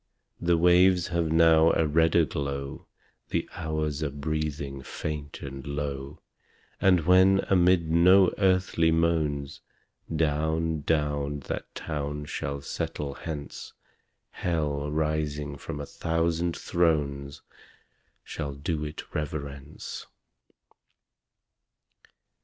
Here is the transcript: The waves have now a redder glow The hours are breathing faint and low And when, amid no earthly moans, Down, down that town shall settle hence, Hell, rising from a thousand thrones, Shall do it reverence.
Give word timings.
The 0.39 0.57
waves 0.57 1.09
have 1.09 1.31
now 1.31 1.73
a 1.73 1.85
redder 1.85 2.25
glow 2.25 2.87
The 3.29 3.47
hours 3.53 4.01
are 4.01 4.09
breathing 4.09 4.81
faint 4.81 5.43
and 5.43 5.63
low 5.63 6.21
And 6.79 7.01
when, 7.01 7.41
amid 7.51 7.91
no 7.91 8.33
earthly 8.39 8.89
moans, 8.91 9.61
Down, 10.15 10.81
down 10.81 11.41
that 11.41 11.75
town 11.75 12.25
shall 12.25 12.61
settle 12.61 13.13
hence, 13.13 13.73
Hell, 14.31 14.89
rising 14.91 15.55
from 15.55 15.79
a 15.79 15.85
thousand 15.85 16.57
thrones, 16.57 17.43
Shall 18.23 18.55
do 18.55 18.83
it 18.83 19.13
reverence. 19.13 20.07